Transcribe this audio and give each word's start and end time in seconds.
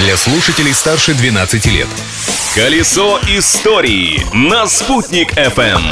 для 0.00 0.16
слушателей 0.16 0.72
старше 0.72 1.12
12 1.12 1.66
лет. 1.66 1.86
Колесо 2.54 3.18
истории 3.28 4.22
на 4.32 4.66
«Спутник 4.66 5.36
FM. 5.36 5.82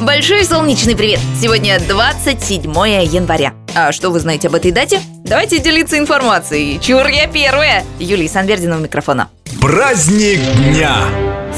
Большой 0.00 0.44
солнечный 0.44 0.96
привет! 0.96 1.20
Сегодня 1.40 1.78
27 1.78 2.62
января. 3.04 3.52
А 3.74 3.92
что 3.92 4.10
вы 4.10 4.20
знаете 4.20 4.48
об 4.48 4.54
этой 4.54 4.70
дате? 4.70 5.00
Давайте 5.24 5.58
делиться 5.58 5.98
информацией. 5.98 6.80
Чур, 6.80 7.06
я 7.08 7.26
первая! 7.26 7.84
Юлия 7.98 8.28
Санвердина 8.28 8.76
у 8.76 8.80
микрофона. 8.80 9.28
Праздник 9.60 10.40
дня! 10.56 10.96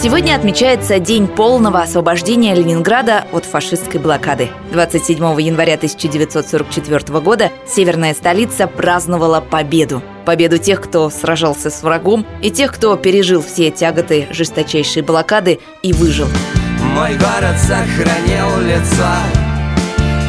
Сегодня 0.01 0.35
отмечается 0.35 0.99
День 0.99 1.29
полного 1.29 1.81
освобождения 1.81 2.55
Ленинграда 2.55 3.25
от 3.33 3.45
фашистской 3.45 4.01
блокады. 4.01 4.51
27 4.73 5.17
января 5.41 5.75
1944 5.75 7.21
года 7.21 7.51
северная 7.67 8.15
столица 8.15 8.67
праздновала 8.67 9.41
победу. 9.41 10.03
Победу 10.29 10.59
тех, 10.59 10.83
кто 10.83 11.09
сражался 11.09 11.71
с 11.71 11.83
врагом, 11.83 12.27
и 12.43 12.51
тех, 12.51 12.75
кто 12.75 12.95
пережил 12.97 13.43
все 13.43 13.71
тяготы 13.71 14.27
жесточайшей 14.31 15.01
блокады 15.01 15.59
и 15.83 15.95
выжил. 15.95 16.29
Мой 16.95 17.17
город 17.17 17.57
сохранил 17.59 18.61
лицо 18.61 19.09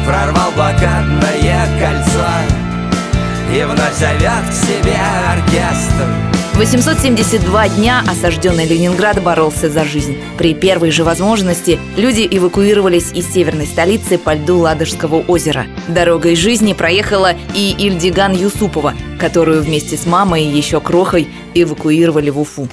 Прорвал 0.06 0.52
блокадное 0.52 1.66
кольцо 1.78 2.30
И 3.54 3.62
вновь 3.62 3.94
зовет 3.98 4.48
к 4.48 4.54
себе 4.54 4.96
оркестр 5.34 6.29
872 6.60 7.68
дня 7.70 8.02
осажденный 8.06 8.66
Ленинград 8.66 9.22
боролся 9.22 9.70
за 9.70 9.82
жизнь. 9.82 10.18
При 10.36 10.52
первой 10.52 10.90
же 10.90 11.04
возможности 11.04 11.78
люди 11.96 12.28
эвакуировались 12.30 13.12
из 13.14 13.32
северной 13.32 13.64
столицы 13.64 14.18
по 14.18 14.34
льду 14.34 14.58
Ладожского 14.58 15.22
озера. 15.26 15.64
Дорогой 15.88 16.36
жизни 16.36 16.74
проехала 16.74 17.30
и 17.56 17.74
Ильдиган 17.78 18.34
Юсупова, 18.34 18.92
которую 19.18 19.62
вместе 19.62 19.96
с 19.96 20.04
мамой 20.04 20.44
и 20.44 20.54
еще 20.54 20.80
крохой 20.80 21.28
эвакуировали 21.54 22.28
в 22.28 22.38
Уфу. 22.38 22.68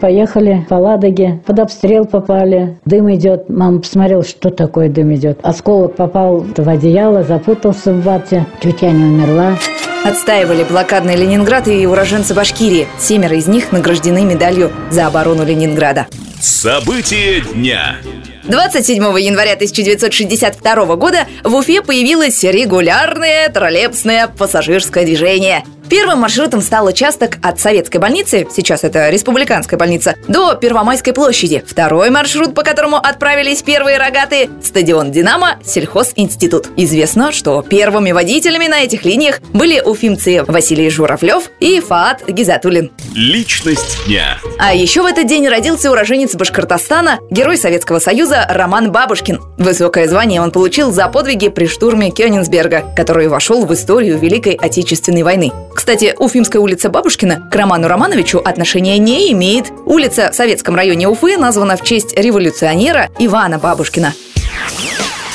Поехали 0.00 0.66
по 0.68 0.74
Ладоге, 0.74 1.40
под 1.46 1.60
обстрел 1.60 2.04
попали, 2.04 2.78
дым 2.84 3.10
идет. 3.14 3.48
Мама 3.48 3.80
посмотрела, 3.80 4.22
что 4.22 4.50
такое 4.50 4.90
дым 4.90 5.14
идет. 5.14 5.38
Осколок 5.42 5.96
попал 5.96 6.40
в 6.40 6.68
одеяло, 6.68 7.22
запутался 7.22 7.94
в 7.94 8.02
вате, 8.02 8.44
тетя 8.60 8.90
не 8.90 9.04
умерла. 9.04 9.56
Отстаивали 10.04 10.64
блокадный 10.64 11.14
Ленинград 11.14 11.68
и 11.68 11.86
уроженцы 11.86 12.32
Башкирии. 12.32 12.88
Семеро 12.98 13.36
из 13.36 13.46
них 13.46 13.70
награждены 13.70 14.24
медалью 14.24 14.72
за 14.90 15.06
оборону 15.06 15.44
Ленинграда. 15.44 16.06
События 16.40 17.40
дня. 17.40 17.96
27 18.44 18.94
января 19.20 19.52
1962 19.52 20.96
года 20.96 21.26
в 21.44 21.54
Уфе 21.54 21.82
появилось 21.82 22.42
регулярное 22.42 23.48
троллейбусное 23.50 24.26
пассажирское 24.28 25.04
движение. 25.04 25.64
Первым 25.90 26.20
маршрутом 26.20 26.60
стал 26.62 26.86
участок 26.86 27.38
от 27.42 27.58
Советской 27.58 27.96
больницы, 27.96 28.46
сейчас 28.54 28.84
это 28.84 29.10
Республиканская 29.10 29.76
больница, 29.76 30.14
до 30.28 30.54
Первомайской 30.54 31.12
площади. 31.12 31.64
Второй 31.66 32.10
маршрут, 32.10 32.54
по 32.54 32.62
которому 32.62 32.96
отправились 32.96 33.62
первые 33.62 33.98
рогатые– 33.98 34.50
стадион 34.62 35.10
«Динамо», 35.10 35.58
сельхозинститут. 35.64 36.68
Известно, 36.76 37.32
что 37.32 37.60
первыми 37.62 38.12
водителями 38.12 38.68
на 38.68 38.82
этих 38.82 39.04
линиях 39.04 39.40
были 39.52 39.80
уфимцы 39.80 40.44
Василий 40.46 40.88
Журавлев 40.90 41.50
и 41.58 41.80
Фаат 41.80 42.22
Гизатулин. 42.28 42.92
Личность 43.16 43.98
дня. 44.06 44.38
А 44.60 44.72
еще 44.72 45.02
в 45.02 45.06
этот 45.06 45.26
день 45.26 45.48
родился 45.48 45.90
уроженец 45.90 46.36
Башкортостана, 46.36 47.18
герой 47.30 47.56
Советского 47.56 47.98
Союза 47.98 48.46
Роман 48.48 48.92
Бабушкин. 48.92 49.40
Высокое 49.58 50.06
звание 50.06 50.40
он 50.40 50.52
получил 50.52 50.92
за 50.92 51.08
подвиги 51.08 51.48
при 51.48 51.66
штурме 51.66 52.12
Кёнигсберга, 52.12 52.84
который 52.94 53.26
вошел 53.26 53.66
в 53.66 53.74
историю 53.74 54.18
Великой 54.18 54.54
Отечественной 54.54 55.24
войны. 55.24 55.50
Кстати, 55.80 56.14
Уфимская 56.18 56.60
улица 56.60 56.90
Бабушкина 56.90 57.48
к 57.50 57.54
Роману 57.56 57.88
Романовичу 57.88 58.38
отношения 58.38 58.98
не 58.98 59.32
имеет. 59.32 59.72
Улица 59.86 60.30
в 60.30 60.34
советском 60.34 60.76
районе 60.76 61.08
Уфы 61.08 61.38
названа 61.38 61.78
в 61.78 61.82
честь 61.82 62.14
революционера 62.18 63.08
Ивана 63.18 63.58
Бабушкина. 63.58 64.12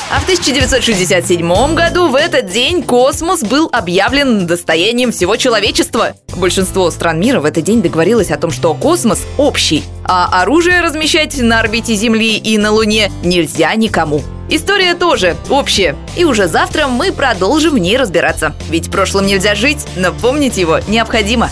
А 0.08 0.20
в 0.20 0.22
1967 0.22 1.74
году 1.74 2.06
в 2.06 2.14
этот 2.14 2.48
день 2.48 2.84
космос 2.84 3.42
был 3.42 3.68
объявлен 3.72 4.46
достоянием 4.46 5.10
всего 5.10 5.34
человечества. 5.34 6.14
Большинство 6.36 6.92
стран 6.92 7.18
мира 7.18 7.40
в 7.40 7.44
этот 7.44 7.64
день 7.64 7.82
договорилось 7.82 8.30
о 8.30 8.38
том, 8.38 8.52
что 8.52 8.72
космос 8.74 9.22
общий, 9.38 9.82
а 10.04 10.42
оружие 10.42 10.80
размещать 10.80 11.36
на 11.38 11.58
орбите 11.58 11.96
Земли 11.96 12.36
и 12.36 12.56
на 12.56 12.70
Луне 12.70 13.10
нельзя 13.24 13.74
никому. 13.74 14.22
История 14.48 14.94
тоже 14.94 15.36
общая. 15.48 15.96
И 16.16 16.24
уже 16.24 16.46
завтра 16.46 16.86
мы 16.86 17.12
продолжим 17.12 17.74
в 17.74 17.78
ней 17.78 17.96
разбираться. 17.96 18.54
Ведь 18.68 18.90
прошлым 18.90 19.26
нельзя 19.26 19.54
жить, 19.54 19.86
но 19.96 20.12
помнить 20.12 20.56
его 20.56 20.78
необходимо. 20.86 21.50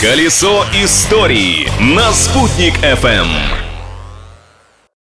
Колесо 0.00 0.64
истории 0.74 1.68
на 1.80 2.12
«Спутник 2.12 2.74
FM. 2.82 3.65